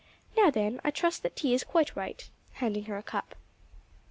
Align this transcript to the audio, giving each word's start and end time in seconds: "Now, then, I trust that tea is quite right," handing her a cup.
"Now, 0.35 0.49
then, 0.49 0.81
I 0.83 0.89
trust 0.89 1.21
that 1.21 1.35
tea 1.35 1.53
is 1.53 1.63
quite 1.63 1.95
right," 1.95 2.27
handing 2.53 2.85
her 2.85 2.97
a 2.97 3.03
cup. 3.03 3.35